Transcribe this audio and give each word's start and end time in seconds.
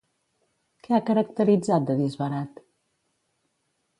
Què 0.85 0.95
ha 0.97 1.01
caracteritzat 1.09 1.85
de 1.91 1.97
disbarat? 2.01 2.59